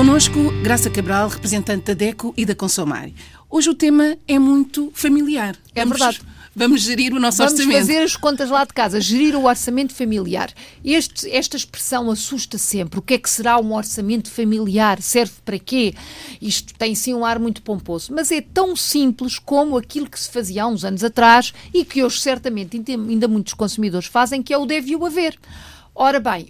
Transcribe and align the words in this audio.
Conosco, 0.00 0.50
Graça 0.62 0.88
Cabral, 0.88 1.28
representante 1.28 1.84
da 1.84 1.92
DECO 1.92 2.32
e 2.34 2.46
da 2.46 2.54
Consomar. 2.54 3.10
Hoje 3.50 3.68
o 3.68 3.74
tema 3.74 4.16
é 4.26 4.38
muito 4.38 4.90
familiar. 4.94 5.54
É 5.74 5.84
vamos, 5.84 5.98
verdade. 5.98 6.22
Vamos 6.56 6.80
gerir 6.80 7.12
o 7.12 7.20
nosso 7.20 7.36
vamos 7.36 7.52
orçamento. 7.52 7.72
Vamos 7.74 7.86
fazer 7.86 8.02
as 8.02 8.16
contas 8.16 8.48
lá 8.48 8.64
de 8.64 8.72
casa, 8.72 8.98
gerir 8.98 9.36
o 9.36 9.44
orçamento 9.44 9.94
familiar. 9.94 10.54
Este, 10.82 11.30
esta 11.30 11.54
expressão 11.54 12.10
assusta 12.10 12.56
sempre. 12.56 12.98
O 12.98 13.02
que 13.02 13.12
é 13.12 13.18
que 13.18 13.28
será 13.28 13.60
um 13.60 13.74
orçamento 13.74 14.30
familiar? 14.30 15.02
Serve 15.02 15.34
para 15.44 15.58
quê? 15.58 15.92
Isto 16.40 16.72
tem 16.78 16.94
sim 16.94 17.12
um 17.12 17.22
ar 17.22 17.38
muito 17.38 17.60
pomposo, 17.60 18.10
mas 18.14 18.32
é 18.32 18.40
tão 18.40 18.74
simples 18.74 19.38
como 19.38 19.76
aquilo 19.76 20.08
que 20.08 20.18
se 20.18 20.30
fazia 20.30 20.62
há 20.62 20.66
uns 20.66 20.82
anos 20.82 21.04
atrás 21.04 21.52
e 21.74 21.84
que 21.84 22.02
hoje 22.02 22.20
certamente 22.20 22.82
ainda 22.88 23.28
muitos 23.28 23.52
consumidores 23.52 24.08
fazem, 24.08 24.42
que 24.42 24.54
é 24.54 24.56
o 24.56 24.64
deve 24.64 24.96
o 24.96 25.04
haver. 25.04 25.38
Ora 25.94 26.18
bem, 26.18 26.48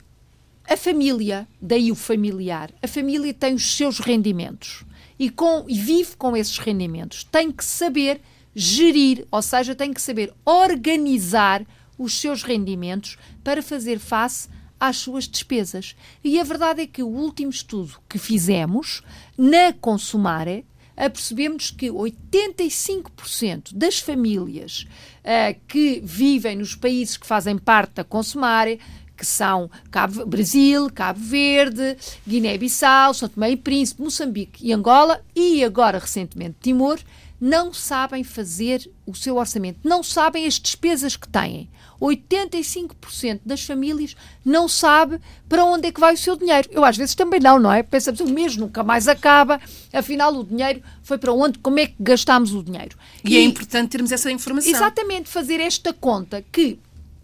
a 0.70 0.76
família, 0.76 1.48
daí 1.60 1.90
o 1.90 1.96
familiar, 1.96 2.72
a 2.80 2.86
família 2.86 3.34
tem 3.34 3.54
os 3.54 3.76
seus 3.76 3.98
rendimentos 3.98 4.84
e, 5.18 5.28
com, 5.28 5.64
e 5.68 5.76
vive 5.76 6.16
com 6.16 6.36
esses 6.36 6.58
rendimentos. 6.58 7.24
Tem 7.24 7.50
que 7.50 7.64
saber 7.64 8.20
gerir, 8.54 9.26
ou 9.32 9.42
seja, 9.42 9.74
tem 9.74 9.92
que 9.92 10.00
saber 10.00 10.32
organizar 10.44 11.66
os 11.98 12.12
seus 12.20 12.44
rendimentos 12.44 13.18
para 13.42 13.64
fazer 13.64 13.98
face 13.98 14.48
às 14.78 14.96
suas 14.98 15.26
despesas. 15.26 15.96
E 16.22 16.38
a 16.38 16.44
verdade 16.44 16.82
é 16.82 16.86
que 16.86 17.02
o 17.02 17.08
último 17.08 17.50
estudo 17.50 17.98
que 18.08 18.16
fizemos 18.16 19.02
na 19.36 19.72
Consumare 19.72 20.64
apercebemos 20.96 21.72
que 21.72 21.90
85% 21.90 23.74
das 23.74 23.98
famílias 23.98 24.86
uh, 25.24 25.58
que 25.66 26.00
vivem 26.04 26.56
nos 26.56 26.76
países 26.76 27.16
que 27.16 27.26
fazem 27.26 27.58
parte 27.58 27.94
da 27.94 28.04
Consumare 28.04 28.78
que 29.20 29.26
são 29.26 29.70
Cabo, 29.90 30.24
Brasil, 30.24 30.88
Cabo 30.94 31.20
Verde, 31.20 31.94
Guiné-Bissau, 32.26 33.12
São 33.12 33.28
Tomé 33.28 33.50
e 33.50 33.56
Príncipe, 33.56 34.00
Moçambique 34.00 34.66
e 34.66 34.72
Angola 34.72 35.20
e 35.36 35.62
agora 35.62 35.98
recentemente 35.98 36.56
Timor, 36.62 36.98
não 37.38 37.70
sabem 37.72 38.24
fazer 38.24 38.90
o 39.06 39.14
seu 39.14 39.36
orçamento, 39.36 39.80
não 39.84 40.02
sabem 40.02 40.46
as 40.46 40.54
despesas 40.54 41.16
que 41.16 41.28
têm. 41.28 41.68
85% 42.00 43.40
das 43.44 43.62
famílias 43.62 44.16
não 44.42 44.66
sabe 44.66 45.20
para 45.46 45.66
onde 45.66 45.88
é 45.88 45.92
que 45.92 46.00
vai 46.00 46.14
o 46.14 46.18
seu 46.18 46.34
dinheiro. 46.34 46.66
Eu 46.70 46.82
às 46.82 46.96
vezes 46.96 47.14
também 47.14 47.40
não, 47.40 47.58
não 47.58 47.70
é? 47.70 47.82
Pensamos, 47.82 48.20
o 48.20 48.26
mês 48.26 48.56
nunca 48.56 48.82
mais 48.82 49.06
acaba, 49.06 49.60
afinal 49.92 50.34
o 50.34 50.42
dinheiro 50.42 50.82
foi 51.02 51.18
para 51.18 51.32
onde, 51.32 51.58
como 51.58 51.78
é 51.78 51.86
que 51.86 51.96
gastámos 52.00 52.54
o 52.54 52.62
dinheiro. 52.62 52.96
E, 53.22 53.36
é 53.36 53.40
e 53.40 53.42
é 53.42 53.44
importante 53.44 53.90
termos 53.90 54.12
essa 54.12 54.30
informação. 54.30 54.70
Exatamente, 54.70 55.28
fazer 55.28 55.60
esta 55.60 55.92
conta 55.92 56.42
que 56.50 56.78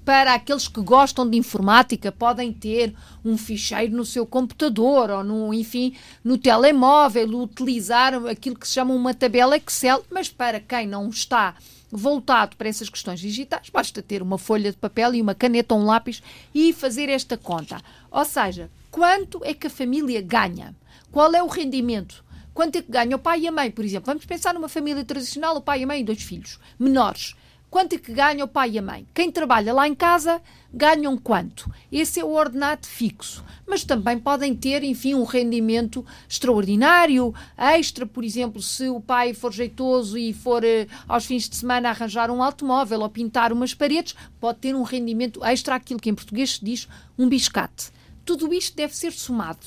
para 0.07 0.35
aqueles 0.35 0.69
que 0.69 0.81
gostam 0.81 1.29
de 1.29 1.37
informática, 1.37 2.13
podem 2.13 2.53
ter 2.53 2.95
um 3.25 3.37
ficheiro 3.37 3.97
no 3.97 4.05
seu 4.05 4.25
computador 4.25 5.11
ou, 5.11 5.25
no, 5.25 5.53
enfim, 5.53 5.97
no 6.23 6.39
telemóvel, 6.39 7.29
utilizar 7.41 8.15
aquilo 8.29 8.57
que 8.57 8.69
se 8.69 8.75
chama 8.75 8.95
uma 8.95 9.13
tabela 9.13 9.57
Excel, 9.57 10.05
mas 10.09 10.29
para 10.29 10.61
quem 10.61 10.87
não 10.87 11.09
está 11.09 11.57
voltado 11.91 12.57
para 12.57 12.69
essas 12.69 12.89
questões 12.89 13.19
digitais, 13.19 13.69
basta 13.69 14.01
ter 14.01 14.23
uma 14.23 14.39
folha 14.39 14.71
de 14.71 14.77
papel 14.77 15.13
e 15.13 15.21
uma 15.21 15.35
caneta 15.35 15.75
ou 15.75 15.81
um 15.81 15.87
lápis 15.87 16.23
e 16.55 16.73
fazer 16.73 17.09
esta 17.09 17.37
conta. 17.37 17.83
Ou 18.09 18.25
seja, 18.25 18.71
quanto 18.93 19.45
é 19.45 19.53
que 19.55 19.67
a 19.67 19.71
família 19.71 20.23
ganha? 20.23 20.73
Qual 21.11 21.35
é 21.35 21.43
o 21.43 21.49
rendimento? 21.49 22.25
Quanto 22.55 22.77
é 22.77 22.83
que 22.83 22.93
ganha 22.93 23.17
o 23.17 23.19
pai 23.19 23.41
e 23.41 23.49
a 23.49 23.53
mãe, 23.53 23.73
por 23.73 23.85
exemplo? 23.85 24.07
Vamos 24.07 24.25
pensar 24.25 24.55
numa 24.55 24.69
família 24.69 25.05
tradicional, 25.05 25.57
o 25.57 25.61
pai 25.61 25.81
e 25.81 25.83
a 25.83 25.87
mãe 25.89 26.01
e 26.01 26.05
dois 26.05 26.23
filhos 26.23 26.61
menores. 26.79 27.35
Quanto 27.77 27.93
é 27.93 27.99
que 27.99 28.11
ganha 28.11 28.43
o 28.43 28.49
pai 28.49 28.71
e 28.71 28.79
a 28.79 28.83
mãe? 28.83 29.07
Quem 29.13 29.31
trabalha 29.31 29.75
lá 29.75 29.87
em 29.87 29.95
casa 29.95 30.41
ganham 30.73 31.15
quanto? 31.19 31.71
Esse 31.93 32.19
é 32.19 32.25
o 32.25 32.33
ordenado 32.33 32.87
fixo. 32.87 33.45
Mas 33.67 33.85
também 33.85 34.19
podem 34.19 34.57
ter, 34.57 34.83
enfim, 34.83 35.13
um 35.13 35.25
rendimento 35.25 36.03
extraordinário, 36.27 37.35
extra, 37.55 38.07
por 38.07 38.25
exemplo, 38.25 38.63
se 38.63 38.89
o 38.89 38.99
pai 38.99 39.35
for 39.35 39.53
jeitoso 39.53 40.17
e 40.17 40.33
for 40.33 40.65
eh, 40.65 40.87
aos 41.07 41.27
fins 41.27 41.51
de 41.51 41.57
semana 41.57 41.91
arranjar 41.91 42.31
um 42.31 42.43
automóvel 42.43 43.01
ou 43.01 43.11
pintar 43.11 43.53
umas 43.53 43.75
paredes, 43.75 44.17
pode 44.41 44.61
ter 44.61 44.75
um 44.75 44.83
rendimento 44.83 45.45
extra, 45.45 45.75
aquilo 45.75 46.01
que 46.01 46.09
em 46.09 46.15
português 46.15 46.53
se 46.53 46.65
diz 46.65 46.89
um 47.19 47.29
biscate. 47.29 47.91
Tudo 48.25 48.55
isto 48.55 48.75
deve 48.75 48.97
ser 48.97 49.13
somado. 49.13 49.67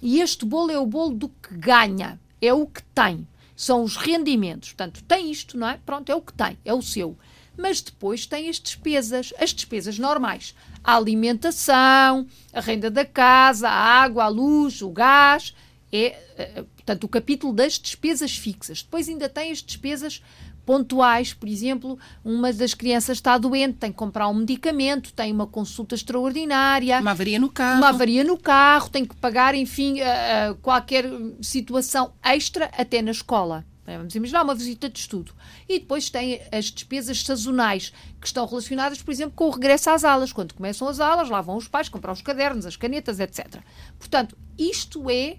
E 0.00 0.22
este 0.22 0.46
bolo 0.46 0.70
é 0.70 0.78
o 0.78 0.86
bolo 0.86 1.14
do 1.14 1.28
que 1.28 1.54
ganha, 1.58 2.18
é 2.40 2.54
o 2.54 2.66
que 2.66 2.82
tem. 2.94 3.28
São 3.54 3.82
os 3.82 3.98
rendimentos. 3.98 4.70
Portanto, 4.70 5.04
tem 5.04 5.30
isto, 5.30 5.58
não 5.58 5.68
é? 5.68 5.78
Pronto, 5.84 6.08
é 6.08 6.14
o 6.14 6.22
que 6.22 6.32
tem, 6.32 6.56
é 6.64 6.72
o 6.72 6.80
seu 6.80 7.18
mas 7.60 7.80
depois 7.80 8.26
tem 8.26 8.48
as 8.48 8.58
despesas, 8.58 9.32
as 9.38 9.52
despesas 9.52 9.98
normais. 9.98 10.54
A 10.82 10.96
alimentação, 10.96 12.26
a 12.52 12.60
renda 12.60 12.90
da 12.90 13.04
casa, 13.04 13.68
a 13.68 13.72
água, 13.72 14.24
a 14.24 14.28
luz, 14.28 14.82
o 14.82 14.90
gás. 14.90 15.54
É, 15.92 16.18
eh, 16.38 16.64
portanto, 16.76 17.04
o 17.04 17.08
capítulo 17.08 17.52
das 17.52 17.78
despesas 17.78 18.36
fixas. 18.36 18.82
Depois 18.82 19.08
ainda 19.08 19.28
tem 19.28 19.50
as 19.50 19.58
despesas 19.58 20.22
pontuais, 20.64 21.34
por 21.34 21.48
exemplo, 21.48 21.98
uma 22.24 22.52
das 22.52 22.74
crianças 22.74 23.18
está 23.18 23.36
doente, 23.36 23.78
tem 23.78 23.90
que 23.90 23.98
comprar 23.98 24.28
um 24.28 24.34
medicamento, 24.34 25.12
tem 25.12 25.32
uma 25.32 25.46
consulta 25.46 25.96
extraordinária, 25.96 27.00
uma 27.00 27.10
avaria 27.10 27.40
no 27.40 27.50
carro, 27.50 27.78
uma 27.78 27.88
avaria 27.88 28.22
no 28.22 28.38
carro, 28.38 28.88
tem 28.88 29.04
que 29.04 29.16
pagar, 29.16 29.54
enfim, 29.54 29.96
uh, 30.00 30.54
qualquer 30.62 31.06
situação 31.42 32.12
extra 32.22 32.70
até 32.76 33.02
na 33.02 33.10
escola. 33.10 33.64
É, 33.90 33.96
vamos 33.96 34.14
imaginar 34.14 34.44
uma 34.44 34.54
visita 34.54 34.88
de 34.88 35.00
estudo. 35.00 35.34
E 35.68 35.80
depois 35.80 36.08
tem 36.08 36.40
as 36.52 36.66
despesas 36.66 37.22
sazonais, 37.24 37.92
que 38.20 38.26
estão 38.26 38.46
relacionadas, 38.46 39.02
por 39.02 39.10
exemplo, 39.10 39.32
com 39.34 39.48
o 39.48 39.50
regresso 39.50 39.90
às 39.90 40.04
aulas. 40.04 40.32
Quando 40.32 40.54
começam 40.54 40.86
as 40.86 41.00
aulas, 41.00 41.28
lá 41.28 41.40
vão 41.40 41.56
os 41.56 41.66
pais 41.66 41.88
comprar 41.88 42.12
os 42.12 42.22
cadernos, 42.22 42.66
as 42.66 42.76
canetas, 42.76 43.18
etc. 43.18 43.60
Portanto, 43.98 44.38
isto 44.56 45.10
é 45.10 45.38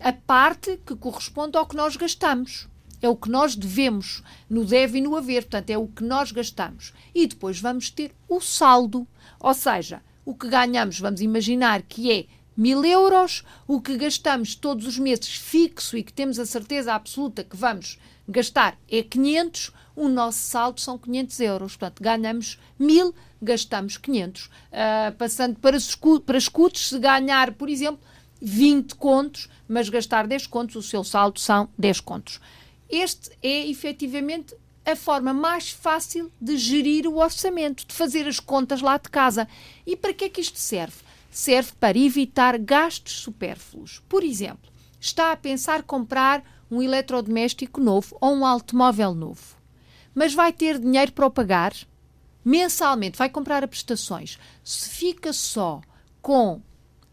a 0.00 0.10
parte 0.10 0.80
que 0.86 0.96
corresponde 0.96 1.58
ao 1.58 1.66
que 1.66 1.76
nós 1.76 1.94
gastamos. 1.94 2.66
É 3.02 3.08
o 3.08 3.16
que 3.16 3.28
nós 3.28 3.54
devemos 3.54 4.22
no 4.48 4.64
deve 4.64 4.96
e 4.96 5.00
no 5.02 5.14
haver. 5.14 5.42
Portanto, 5.42 5.68
é 5.68 5.76
o 5.76 5.86
que 5.86 6.02
nós 6.02 6.32
gastamos. 6.32 6.94
E 7.14 7.26
depois 7.26 7.60
vamos 7.60 7.90
ter 7.90 8.12
o 8.26 8.40
saldo. 8.40 9.06
Ou 9.38 9.52
seja, 9.52 10.00
o 10.24 10.34
que 10.34 10.48
ganhamos, 10.48 10.98
vamos 10.98 11.20
imaginar 11.20 11.82
que 11.82 12.10
é 12.10 12.26
mil 12.56 12.84
euros, 12.84 13.44
o 13.66 13.80
que 13.80 13.96
gastamos 13.96 14.54
todos 14.54 14.86
os 14.86 14.98
meses 14.98 15.28
fixo 15.28 15.96
e 15.96 16.02
que 16.02 16.12
temos 16.12 16.38
a 16.38 16.46
certeza 16.46 16.94
absoluta 16.94 17.44
que 17.44 17.56
vamos 17.56 17.98
gastar 18.28 18.78
é 18.90 19.02
500, 19.02 19.72
o 19.96 20.08
nosso 20.08 20.38
saldo 20.38 20.80
são 20.80 20.98
500 20.98 21.40
euros. 21.40 21.76
Portanto, 21.76 22.02
ganhamos 22.02 22.58
mil, 22.78 23.14
gastamos 23.40 23.96
500. 23.96 24.44
Uh, 24.44 24.50
ah, 24.72 25.14
passando 25.18 25.58
para, 25.58 25.76
para 26.24 26.38
escudos, 26.38 26.88
se 26.88 26.98
ganhar, 26.98 27.52
por 27.52 27.68
exemplo, 27.68 28.00
20 28.40 28.94
contos, 28.96 29.48
mas 29.68 29.88
gastar 29.88 30.26
10 30.26 30.46
contos, 30.46 30.76
o 30.76 30.82
seu 30.82 31.04
saldo 31.04 31.38
são 31.38 31.68
10 31.78 32.00
contos. 32.00 32.40
Este 32.88 33.30
é 33.42 33.66
efetivamente 33.68 34.54
a 34.84 34.96
forma 34.96 35.32
mais 35.32 35.70
fácil 35.70 36.30
de 36.40 36.56
gerir 36.56 37.06
o 37.06 37.18
orçamento, 37.18 37.86
de 37.86 37.94
fazer 37.94 38.26
as 38.26 38.40
contas 38.40 38.80
lá 38.80 38.98
de 38.98 39.08
casa. 39.08 39.46
E 39.86 39.96
para 39.96 40.12
que 40.12 40.24
é 40.24 40.28
que 40.28 40.40
isto 40.40 40.58
serve? 40.58 40.96
Serve 41.32 41.72
para 41.80 41.98
evitar 41.98 42.58
gastos 42.58 43.14
supérfluos. 43.14 44.02
Por 44.08 44.22
exemplo, 44.22 44.70
está 45.00 45.32
a 45.32 45.36
pensar 45.36 45.82
comprar 45.82 46.44
um 46.70 46.82
eletrodoméstico 46.82 47.80
novo 47.80 48.16
ou 48.20 48.34
um 48.34 48.46
automóvel 48.46 49.14
novo, 49.14 49.56
mas 50.14 50.34
vai 50.34 50.52
ter 50.52 50.78
dinheiro 50.78 51.12
para 51.12 51.26
o 51.26 51.30
pagar 51.30 51.74
mensalmente, 52.44 53.18
vai 53.18 53.30
comprar 53.30 53.64
a 53.64 53.68
prestações. 53.68 54.38
Se 54.62 54.90
fica 54.90 55.32
só 55.32 55.80
com 56.20 56.60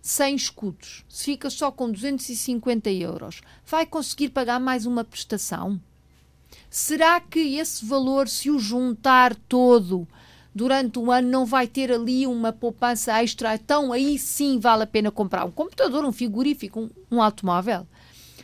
100 0.01 0.35
escudos, 0.35 1.05
se 1.07 1.25
fica 1.25 1.49
só 1.49 1.71
com 1.71 1.91
250 1.91 2.89
euros, 2.91 3.41
vai 3.65 3.85
conseguir 3.85 4.29
pagar 4.29 4.59
mais 4.59 4.85
uma 4.85 5.03
prestação? 5.03 5.79
Será 6.69 7.19
que 7.19 7.57
esse 7.57 7.85
valor, 7.85 8.27
se 8.27 8.49
o 8.49 8.59
juntar 8.59 9.35
todo, 9.35 10.07
durante 10.53 10.99
um 10.99 11.11
ano 11.11 11.29
não 11.29 11.45
vai 11.45 11.67
ter 11.67 11.91
ali 11.91 12.25
uma 12.25 12.51
poupança 12.51 13.21
extra, 13.21 13.55
então 13.55 13.91
aí 13.91 14.17
sim 14.17 14.59
vale 14.59 14.83
a 14.83 14.87
pena 14.87 15.11
comprar 15.11 15.45
um 15.45 15.51
computador, 15.51 16.03
um 16.03 16.11
frigorífico, 16.11 16.79
um, 16.79 16.89
um 17.11 17.21
automóvel? 17.21 17.85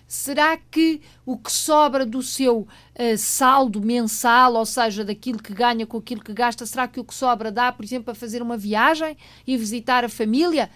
Será 0.07 0.55
que 0.55 1.01
o 1.25 1.35
que 1.35 1.51
sobra 1.51 2.05
do 2.05 2.21
seu 2.21 2.59
uh, 2.59 3.17
saldo 3.17 3.81
mensal, 3.81 4.53
ou 4.53 4.65
seja, 4.65 5.03
daquilo 5.03 5.41
que 5.41 5.51
ganha 5.51 5.85
com 5.87 5.97
aquilo 5.97 6.23
que 6.23 6.33
gasta, 6.33 6.65
será 6.65 6.87
que 6.87 6.99
o 6.99 7.03
que 7.03 7.13
sobra 7.13 7.51
dá, 7.51 7.71
por 7.71 7.83
exemplo, 7.83 8.05
para 8.05 8.15
fazer 8.15 8.41
uma 8.41 8.55
viagem 8.55 9.17
e 9.47 9.57
visitar 9.57 10.05
a 10.05 10.09
família? 10.09 10.69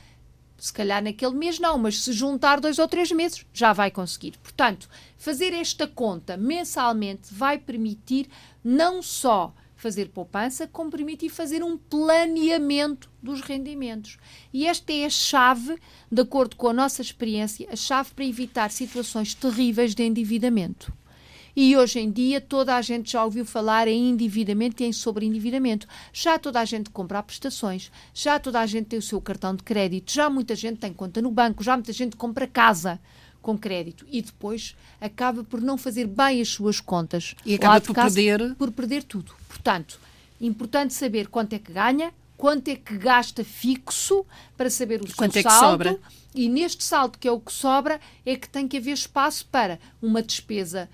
Se 0.58 0.74
calhar 0.74 1.02
naquele 1.02 1.36
mês 1.36 1.60
não, 1.60 1.78
mas 1.78 2.02
se 2.02 2.12
juntar 2.12 2.60
dois 2.60 2.80
ou 2.80 2.88
três 2.88 3.12
meses 3.12 3.46
já 3.54 3.72
vai 3.72 3.92
conseguir. 3.92 4.34
Portanto, 4.42 4.90
fazer 5.16 5.54
esta 5.54 5.88
conta 5.88 6.36
mensalmente 6.36 7.34
vai 7.34 7.58
permitir 7.58 8.28
não 8.64 9.02
só 9.02 9.54
fazer 9.80 10.10
poupança, 10.10 10.68
como 10.68 10.92
permitir 10.92 11.30
fazer 11.30 11.64
um 11.64 11.78
planeamento 11.78 13.10
dos 13.24 13.42
rendimentos. 13.42 14.18
E 14.54 14.68
esta 14.68 14.92
é 14.92 15.06
a 15.06 15.10
chave, 15.10 15.78
de 16.12 16.22
acordo 16.22 16.56
com 16.56 16.68
a 16.68 16.74
nossa 16.74 17.02
experiência, 17.02 17.68
a 17.72 17.76
chave 17.76 18.12
para 18.14 18.26
evitar 18.26 18.72
situações 18.72 19.34
terríveis 19.34 19.96
de 19.96 20.04
endividamento. 20.04 20.94
E 21.56 21.76
hoje 21.76 22.00
em 22.00 22.12
dia 22.12 22.40
toda 22.40 22.76
a 22.76 22.81
gente 22.81 23.12
já 23.12 23.24
ouviu 23.24 23.46
falar 23.46 23.88
em 23.88 24.10
endividamento 24.10 24.84
e 24.84 24.86
em 24.86 24.94
sobreendividamento. 24.94 25.88
Já 26.14 26.38
toda 26.38 26.60
a 26.60 26.66
gente 26.66 26.90
compra 26.90 27.24
prestações, 27.24 27.92
já 28.14 28.40
toda 28.40 28.60
a 28.60 28.66
gente 28.66 28.88
tem 28.88 29.00
o 29.00 29.02
seu 29.02 29.20
cartão 29.20 29.56
de 29.56 29.64
crédito, 29.64 30.12
já 30.12 30.30
muita 30.30 30.56
gente 30.56 30.78
tem 30.78 30.94
conta 30.94 31.22
no 31.22 31.31
banco, 31.31 31.64
já 31.64 31.76
muita 31.76 31.92
gente 31.92 32.16
compra 32.16 32.48
casa 32.48 33.00
com 33.42 33.58
crédito 33.58 34.06
e 34.12 34.22
depois 34.22 34.76
acaba 35.00 35.44
por 35.44 35.62
não 35.62 35.78
fazer 35.78 36.06
bem 36.08 36.42
as 36.42 36.50
suas 36.50 36.80
contas. 36.80 37.36
E 37.46 37.56
acaba 37.56 37.80
por 37.82 37.94
casa, 37.96 38.16
perder- 38.16 38.56
por 38.56 38.72
perder 38.72 39.04
tudo. 39.04 39.34
Portanto, 39.48 40.00
importante 40.42 40.94
saber 40.94 41.28
quanto 41.28 41.54
é 41.54 41.60
que 41.60 41.72
ganha, 41.72 42.14
quanto 42.38 42.68
é 42.70 42.76
que 42.76 42.98
gasta 42.98 43.44
fixo 43.44 44.26
para 44.58 44.70
saber 44.70 45.02
o 45.02 45.08
seu 45.08 45.16
quanto 45.16 45.38
é 45.38 45.44
que 45.44 45.50
saldo. 45.50 45.84
sobra. 45.90 46.00
E 46.34 46.48
neste 46.48 46.84
saldo, 46.84 47.18
que 47.18 47.28
é 47.28 47.32
o 47.32 47.40
que 47.40 47.52
sobra, 47.52 48.00
é 48.26 48.36
que 48.36 48.48
tem 48.48 48.68
que 48.68 48.78
haver 48.78 48.94
espaço 48.94 49.46
para 49.52 49.80
uma 50.02 50.22
despesa 50.22 50.88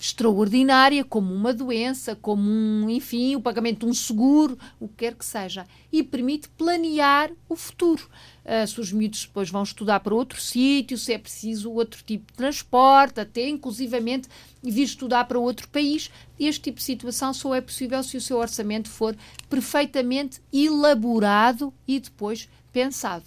extraordinária, 0.00 1.04
como 1.04 1.32
uma 1.32 1.52
doença, 1.52 2.16
como 2.16 2.42
um, 2.50 2.88
enfim, 2.88 3.36
o 3.36 3.40
pagamento 3.40 3.80
de 3.80 3.86
um 3.86 3.94
seguro, 3.94 4.58
o 4.80 4.88
que 4.88 4.94
quer 4.96 5.14
que 5.14 5.24
seja. 5.24 5.66
E 5.92 6.02
permite 6.02 6.48
planear 6.48 7.30
o 7.48 7.54
futuro. 7.54 8.08
Ah, 8.44 8.66
se 8.66 8.80
os 8.80 8.90
miúdos 8.90 9.26
depois 9.26 9.50
vão 9.50 9.62
estudar 9.62 10.00
para 10.00 10.14
outro 10.14 10.40
sítio, 10.40 10.96
se 10.96 11.12
é 11.12 11.18
preciso 11.18 11.70
outro 11.70 12.02
tipo 12.02 12.32
de 12.32 12.36
transporte, 12.36 13.20
até 13.20 13.46
inclusivamente 13.46 14.28
vir 14.62 14.84
estudar 14.84 15.24
para 15.26 15.38
outro 15.38 15.68
país, 15.68 16.10
este 16.38 16.62
tipo 16.62 16.78
de 16.78 16.84
situação 16.84 17.34
só 17.34 17.54
é 17.54 17.60
possível 17.60 18.02
se 18.02 18.16
o 18.16 18.20
seu 18.20 18.38
orçamento 18.38 18.88
for 18.88 19.14
perfeitamente 19.50 20.40
elaborado 20.50 21.72
e 21.86 22.00
depois 22.00 22.48
pensado. 22.72 23.24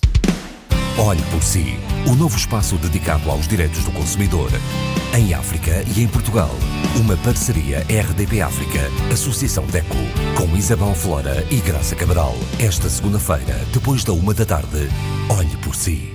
Olhe 0.98 1.22
por 1.32 1.44
si. 1.44 1.66
O 2.12 2.16
novo 2.16 2.38
espaço 2.38 2.78
dedicado 2.78 3.30
aos 3.30 3.48
direitos 3.48 3.84
do 3.84 3.92
consumidor. 3.92 4.50
Em 5.16 5.32
África 5.36 5.84
e 5.96 6.02
em 6.02 6.08
Portugal. 6.08 6.50
Uma 7.00 7.16
parceria 7.18 7.86
RDP 7.88 8.42
África, 8.42 8.80
Associação 9.14 9.64
DECO, 9.68 9.96
com 10.36 10.58
Isabel 10.58 10.96
Flora 10.96 11.46
e 11.52 11.58
Graça 11.58 11.96
Cabral. 11.96 12.36
Esta 12.60 12.90
segunda-feira, 12.90 13.64
depois 13.72 14.04
da 14.04 14.12
uma 14.12 14.34
da 14.34 14.44
tarde. 14.44 14.90
Olhe 15.30 15.56
por 15.58 15.76
si. 15.76 16.13